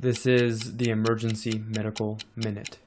This 0.00 0.24
is 0.24 0.78
the 0.78 0.88
Emergency 0.88 1.62
Medical 1.68 2.18
Minute. 2.34 2.78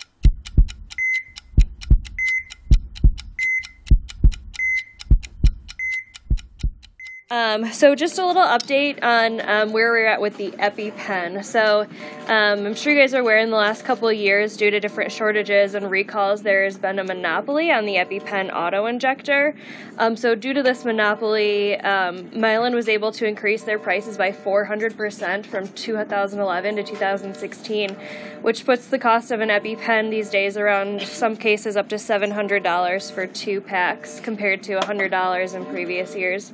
Um, 7.33 7.73
so 7.73 7.95
just 7.95 8.19
a 8.19 8.27
little 8.27 8.43
update 8.43 9.03
on 9.03 9.41
um, 9.49 9.71
where 9.71 9.91
we're 9.91 10.05
at 10.05 10.21
with 10.21 10.37
the 10.37 10.51
EpiPen. 10.51 11.43
So 11.43 11.87
um, 12.27 12.67
I'm 12.67 12.75
sure 12.75 12.93
you 12.93 12.99
guys 12.99 13.15
are 13.15 13.21
aware 13.21 13.39
in 13.39 13.49
the 13.49 13.57
last 13.57 13.83
couple 13.83 14.07
of 14.07 14.15
years, 14.15 14.55
due 14.55 14.69
to 14.69 14.79
different 14.79 15.11
shortages 15.11 15.73
and 15.73 15.89
recalls, 15.89 16.43
there 16.43 16.63
has 16.63 16.77
been 16.77 16.99
a 16.99 17.03
monopoly 17.03 17.71
on 17.71 17.87
the 17.87 17.95
EpiPen 17.95 18.53
auto 18.53 18.85
injector. 18.85 19.55
Um, 19.97 20.15
so 20.15 20.35
due 20.35 20.53
to 20.53 20.61
this 20.61 20.85
monopoly, 20.85 21.75
um, 21.79 22.29
Mylan 22.29 22.75
was 22.75 22.87
able 22.87 23.11
to 23.13 23.25
increase 23.25 23.63
their 23.63 23.79
prices 23.79 24.15
by 24.15 24.31
400% 24.31 25.47
from 25.47 25.67
2011 25.69 26.75
to 26.75 26.83
2016, 26.83 27.97
which 28.43 28.63
puts 28.63 28.85
the 28.85 28.99
cost 28.99 29.31
of 29.31 29.41
an 29.41 29.49
EpiPen 29.49 30.11
these 30.11 30.29
days 30.29 30.55
around 30.55 31.01
some 31.01 31.35
cases 31.35 31.77
up 31.77 31.89
to 31.89 31.95
$700 31.95 33.11
for 33.11 33.25
two 33.25 33.59
packs 33.59 34.19
compared 34.19 34.61
to 34.61 34.79
$100 34.79 35.55
in 35.55 35.65
previous 35.65 36.15
years. 36.15 36.53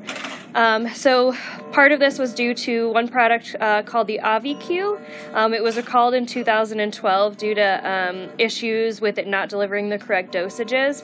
Um, 0.55 0.89
so 0.89 1.35
part 1.71 1.91
of 1.91 1.99
this 1.99 2.17
was 2.17 2.33
due 2.33 2.53
to 2.55 2.91
one 2.91 3.07
product 3.07 3.55
uh, 3.59 3.83
called 3.83 4.07
the 4.07 4.19
Auvi-Q. 4.23 4.99
Um, 5.33 5.53
it 5.53 5.61
was 5.61 5.77
recalled 5.77 6.13
in 6.13 6.25
2012 6.25 7.37
due 7.37 7.55
to 7.55 7.89
um, 7.89 8.29
issues 8.37 8.99
with 8.99 9.17
it 9.17 9.27
not 9.27 9.49
delivering 9.49 9.89
the 9.89 9.99
correct 9.99 10.33
dosages. 10.33 11.03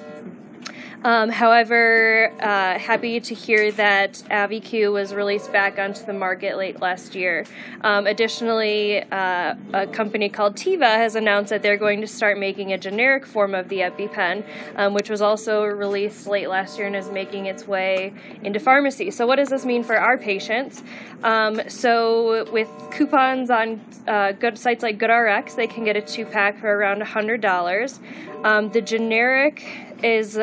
Um, 1.05 1.29
however, 1.29 2.33
uh, 2.39 2.79
happy 2.79 3.19
to 3.19 3.35
hear 3.35 3.71
that 3.73 4.13
Auvi-Q 4.31 4.91
was 4.91 5.13
released 5.13 5.51
back 5.51 5.77
onto 5.77 6.03
the 6.03 6.13
market 6.13 6.57
late 6.57 6.81
last 6.81 7.13
year. 7.13 7.45
Um, 7.81 8.07
additionally, 8.07 9.03
uh, 9.11 9.53
a 9.71 9.85
company 9.85 10.29
called 10.29 10.55
Teva 10.55 10.95
has 10.95 11.15
announced 11.15 11.51
that 11.51 11.61
they're 11.61 11.77
going 11.77 12.01
to 12.01 12.07
start 12.07 12.39
making 12.39 12.73
a 12.73 12.79
generic 12.79 13.27
form 13.27 13.53
of 13.53 13.69
the 13.69 13.81
EpiPen, 13.81 14.43
um, 14.77 14.95
which 14.95 15.07
was 15.07 15.21
also 15.21 15.63
released 15.63 16.25
late 16.25 16.49
last 16.49 16.79
year 16.79 16.87
and 16.87 16.95
is 16.95 17.11
making 17.11 17.45
its 17.45 17.67
way 17.67 18.11
into 18.41 18.59
pharmacy. 18.59 19.11
So, 19.11 19.27
what 19.27 19.35
does 19.35 19.49
this 19.49 19.63
mean 19.63 19.83
for 19.83 19.99
our 19.99 20.17
patients? 20.17 20.81
Um, 21.23 21.61
so, 21.69 22.51
with 22.51 22.67
coupons 22.89 23.51
on 23.51 23.79
uh, 24.07 24.31
good 24.31 24.57
sites 24.57 24.81
like 24.81 24.97
GoodRx, 24.97 25.55
they 25.55 25.67
can 25.67 25.83
get 25.83 25.95
a 25.95 26.01
two 26.01 26.25
pack 26.25 26.59
for 26.59 26.75
around 26.75 27.03
$100. 27.03 27.99
Um, 28.43 28.71
the 28.71 28.81
generic 28.81 29.63
is 30.03 30.37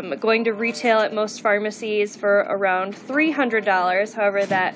um, 0.00 0.18
going 0.18 0.44
to 0.44 0.52
retail 0.52 0.98
at 0.98 1.14
most 1.14 1.40
pharmacies 1.40 2.16
for 2.16 2.46
around 2.48 2.94
$300. 2.94 4.14
However, 4.14 4.44
that 4.46 4.74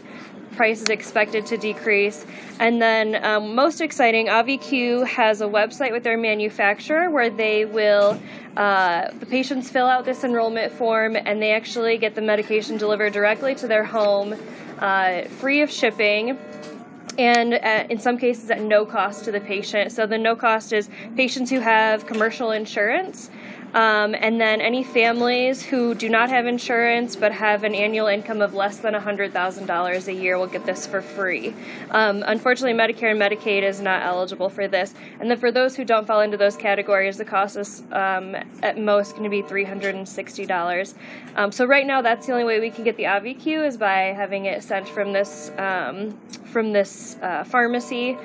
price 0.57 0.81
is 0.81 0.89
expected 0.89 1.45
to 1.47 1.57
decrease. 1.57 2.25
And 2.61 2.81
then, 2.81 3.25
um, 3.25 3.55
most 3.55 3.81
exciting, 3.81 4.27
Auvi-Q 4.27 5.05
has 5.05 5.41
a 5.41 5.47
website 5.47 5.91
with 5.91 6.05
their 6.05 6.17
manufacturer 6.17 7.11
where 7.11 7.29
they 7.29 7.65
will, 7.65 8.21
uh, 8.57 9.11
the 9.19 9.27
patients 9.27 9.69
fill 9.69 9.87
out 9.87 10.05
this 10.05 10.23
enrollment 10.23 10.73
form 10.73 11.17
and 11.17 11.43
they 11.43 11.53
actually 11.53 11.99
get 11.99 12.15
the 12.15 12.23
medication 12.23 12.77
delivered 12.77 13.13
directly 13.13 13.55
to 13.57 13.67
their 13.67 13.85
home, 13.85 14.37
uh, 14.79 15.23
free 15.23 15.61
of 15.61 15.71
shipping 15.71 16.39
and 17.19 17.55
at, 17.55 17.91
in 17.91 17.99
some 17.99 18.19
cases 18.19 18.51
at 18.51 18.61
no 18.61 18.85
cost 18.85 19.25
to 19.25 19.33
the 19.33 19.41
patient. 19.41 19.91
So 19.93 20.07
the 20.07 20.19
no 20.19 20.37
cost 20.37 20.73
is 20.73 20.89
patients 21.17 21.51
who 21.51 21.61
have 21.61 22.07
commercial 22.07 22.53
insurance 22.53 23.31
um, 23.75 24.15
and 24.15 24.41
then 24.41 24.61
any 24.61 24.85
families 24.85 25.63
who 25.63 25.95
do 25.95 26.09
not 26.09 26.31
have 26.31 26.47
insurance 26.47 27.17
but 27.17 27.33
have 27.33 27.65
an 27.65 27.75
annual 27.75 28.07
income 28.07 28.41
of 28.41 28.55
less 28.55 28.79
than 28.79 28.95
$100,000 28.95 30.09
a 30.09 30.13
year 30.13 30.39
will 30.39 30.47
get 30.47 30.65
this 30.65 30.87
for 30.87 31.03
free. 31.03 31.55
Um, 31.91 32.23
unfortunately, 32.27 32.79
Medicare 32.79 33.11
and 33.11 33.21
Medicaid 33.21 33.63
is 33.63 33.81
not 33.81 34.03
eligible 34.03 34.49
for 34.49 34.69
this. 34.69 34.95
And 35.21 35.31
then 35.31 35.39
for 35.39 35.51
those 35.51 35.75
who 35.75 35.85
don't 35.85 36.07
fall 36.07 36.21
into 36.21 36.37
those 36.37 36.57
categories, 36.57 37.19
the 37.19 37.25
cost 37.25 37.57
is 37.57 37.83
um, 37.93 38.37
at 38.63 38.79
most 38.79 39.13
going 39.13 39.25
to 39.25 39.31
be 39.31 39.43
$360. 39.43 40.95
Um, 41.37 41.53
so 41.53 41.65
right 41.65 41.87
now, 41.87 42.01
that's 42.01 42.27
the 42.27 42.33
only 42.33 42.45
way 42.45 42.61
we 42.61 42.71
can 42.71 42.85
get 42.85 42.97
the 42.97 43.05
Auvi-Q 43.05 43.65
is 43.65 43.77
by 43.77 44.15
having 44.17 44.45
it 44.47 44.63
sent 44.63 44.89
from 44.89 45.13
this 45.13 45.51
um, 45.59 46.19
from 46.45 46.73
this 46.73 47.17
uh, 47.21 47.43
pharmacy. 47.43 48.17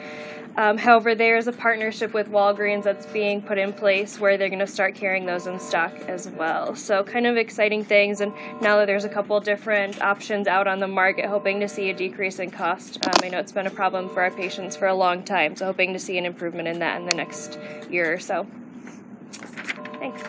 Um, 0.58 0.78
however, 0.78 1.16
there 1.16 1.38
is 1.38 1.48
a 1.48 1.54
partnership 1.54 2.14
with 2.14 2.30
Walgreens 2.30 2.84
that's 2.84 3.06
being 3.06 3.42
put 3.42 3.58
in 3.58 3.72
place 3.72 4.20
where 4.20 4.38
they're 4.38 4.50
going 4.50 4.60
to 4.60 4.68
start 4.68 4.94
carrying 4.94 5.26
those 5.40 5.48
in 5.48 5.60
stock 5.60 5.94
as 6.08 6.30
well. 6.30 6.76
So, 6.76 7.04
kind 7.04 7.26
of 7.26 7.38
exciting 7.38 7.84
things. 7.84 8.22
And 8.22 8.34
now 8.62 8.78
that 8.78 8.86
there's 8.86 9.06
a 9.06 9.10
couple 9.10 9.40
different 9.40 10.02
options 10.02 10.48
out 10.48 10.68
on 10.68 10.80
the 10.80 10.88
market, 10.88 11.26
hoping 11.26 11.60
to 11.62 11.68
see 11.68 11.90
a 11.90 11.94
decrease 11.94 12.40
in 12.40 12.52
cost. 12.52 13.06
Um, 13.06 13.14
I 13.24 13.30
know 13.30 13.40
it's 13.40 13.52
been 13.52 13.68
a 13.68 13.72
problem 13.72 14.10
for 14.10 14.22
our 14.22 14.32
patients 14.32 14.76
for 14.76 14.88
a 14.88 14.96
long 14.96 15.24
time, 15.24 15.56
so 15.56 15.66
hoping 15.66 15.94
to 15.94 16.00
see 16.00 16.18
an 16.18 16.26
improvement 16.26 16.68
in 16.68 16.80
that 16.80 17.00
in 17.00 17.08
the 17.08 17.16
next 17.16 17.58
year 17.90 18.14
or 18.14 18.20
so. 18.20 18.48
Thanks. 20.00 20.24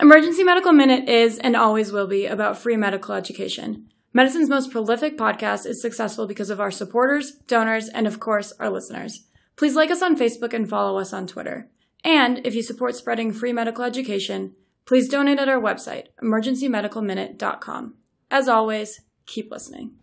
Emergency 0.00 0.44
Medical 0.44 0.72
Minute 0.72 1.08
is 1.08 1.38
and 1.38 1.54
always 1.54 1.92
will 1.92 2.06
be 2.06 2.26
about 2.26 2.58
free 2.58 2.76
medical 2.76 3.14
education. 3.14 3.86
Medicine's 4.12 4.48
most 4.48 4.72
prolific 4.72 5.16
podcast 5.16 5.66
is 5.66 5.80
successful 5.80 6.26
because 6.26 6.50
of 6.50 6.58
our 6.58 6.70
supporters, 6.70 7.32
donors, 7.46 7.88
and 7.88 8.06
of 8.06 8.18
course, 8.18 8.52
our 8.58 8.70
listeners. 8.70 9.26
Please 9.56 9.76
like 9.76 9.90
us 9.90 10.02
on 10.02 10.18
Facebook 10.18 10.52
and 10.52 10.68
follow 10.68 10.98
us 10.98 11.12
on 11.12 11.26
Twitter. 11.26 11.68
And 12.04 12.40
if 12.46 12.54
you 12.54 12.62
support 12.62 12.96
spreading 12.96 13.32
free 13.32 13.52
medical 13.52 13.84
education, 13.84 14.54
please 14.86 15.08
donate 15.08 15.38
at 15.38 15.48
our 15.48 15.60
website, 15.60 16.06
emergencymedicalminute.com. 16.22 17.94
As 18.30 18.48
always, 18.48 19.00
keep 19.26 19.50
listening. 19.50 19.99